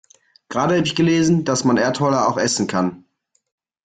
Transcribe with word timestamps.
Gerade 0.49 0.77
hab 0.79 0.85
ich 0.87 0.95
gelesen, 0.95 1.45
dass 1.45 1.63
man 1.63 1.77
Erdholler 1.77 2.27
auch 2.27 2.37
essen 2.39 2.65
kann. 2.65 3.05